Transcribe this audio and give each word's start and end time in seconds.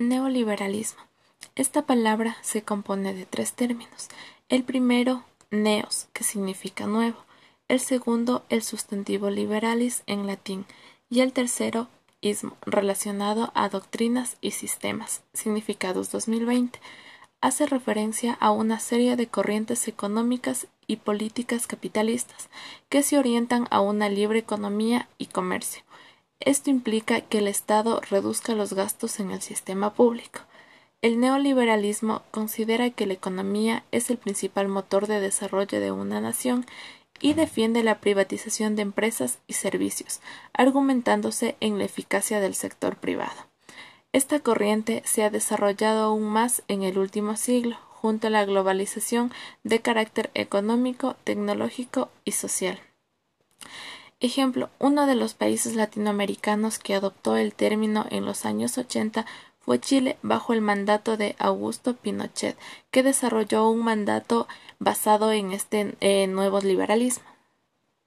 Neoliberalismo. 0.00 1.02
Esta 1.56 1.82
palabra 1.82 2.38
se 2.40 2.62
compone 2.62 3.12
de 3.12 3.26
tres 3.26 3.52
términos. 3.52 4.08
El 4.48 4.64
primero, 4.64 5.24
neos, 5.50 6.08
que 6.14 6.24
significa 6.24 6.86
nuevo. 6.86 7.18
El 7.68 7.80
segundo, 7.80 8.42
el 8.48 8.62
sustantivo 8.62 9.28
liberalis 9.28 10.02
en 10.06 10.26
latín. 10.26 10.64
Y 11.10 11.20
el 11.20 11.34
tercero, 11.34 11.88
ismo, 12.22 12.56
relacionado 12.62 13.52
a 13.54 13.68
doctrinas 13.68 14.38
y 14.40 14.52
sistemas. 14.52 15.20
Significados 15.34 16.10
2020. 16.10 16.80
Hace 17.42 17.66
referencia 17.66 18.38
a 18.40 18.52
una 18.52 18.80
serie 18.80 19.16
de 19.16 19.26
corrientes 19.26 19.86
económicas 19.86 20.66
y 20.86 20.96
políticas 20.96 21.66
capitalistas 21.66 22.48
que 22.88 23.02
se 23.02 23.18
orientan 23.18 23.68
a 23.70 23.82
una 23.82 24.08
libre 24.08 24.38
economía 24.38 25.10
y 25.18 25.26
comercio 25.26 25.82
esto 26.40 26.70
implica 26.70 27.20
que 27.20 27.38
el 27.38 27.48
Estado 27.48 28.00
reduzca 28.10 28.54
los 28.54 28.72
gastos 28.72 29.20
en 29.20 29.30
el 29.30 29.42
sistema 29.42 29.92
público. 29.92 30.40
El 31.02 31.20
neoliberalismo 31.20 32.22
considera 32.30 32.90
que 32.90 33.06
la 33.06 33.14
economía 33.14 33.84
es 33.92 34.10
el 34.10 34.18
principal 34.18 34.68
motor 34.68 35.06
de 35.06 35.20
desarrollo 35.20 35.80
de 35.80 35.92
una 35.92 36.20
nación 36.20 36.66
y 37.20 37.34
defiende 37.34 37.82
la 37.82 38.00
privatización 38.00 38.76
de 38.76 38.82
empresas 38.82 39.38
y 39.46 39.54
servicios, 39.54 40.20
argumentándose 40.52 41.56
en 41.60 41.78
la 41.78 41.84
eficacia 41.84 42.40
del 42.40 42.54
sector 42.54 42.96
privado. 42.96 43.46
Esta 44.12 44.40
corriente 44.40 45.02
se 45.04 45.22
ha 45.22 45.30
desarrollado 45.30 46.04
aún 46.04 46.24
más 46.24 46.62
en 46.68 46.82
el 46.82 46.98
último 46.98 47.36
siglo, 47.36 47.76
junto 47.88 48.26
a 48.26 48.30
la 48.30 48.44
globalización 48.44 49.32
de 49.62 49.80
carácter 49.80 50.30
económico, 50.34 51.16
tecnológico 51.24 52.08
y 52.24 52.32
social. 52.32 52.80
Ejemplo, 54.20 54.68
uno 54.78 55.06
de 55.06 55.14
los 55.14 55.32
países 55.32 55.74
latinoamericanos 55.74 56.78
que 56.78 56.94
adoptó 56.94 57.36
el 57.36 57.54
término 57.54 58.04
en 58.10 58.26
los 58.26 58.44
años 58.44 58.76
80 58.76 59.24
fue 59.60 59.80
Chile 59.80 60.18
bajo 60.20 60.52
el 60.52 60.60
mandato 60.60 61.16
de 61.16 61.36
Augusto 61.38 61.96
Pinochet, 61.96 62.58
que 62.90 63.02
desarrolló 63.02 63.70
un 63.70 63.82
mandato 63.82 64.46
basado 64.78 65.32
en 65.32 65.52
este 65.52 65.96
eh, 66.00 66.26
nuevo 66.26 66.60
liberalismo. 66.60 67.24